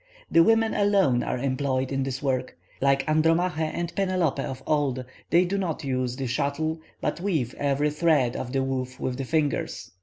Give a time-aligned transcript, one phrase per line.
[0.31, 5.45] The women alone are employed in this work; like Andromache and Penelope of old, they
[5.45, 9.91] do not use the shuttle, but weave every thread of the woof with their fingers.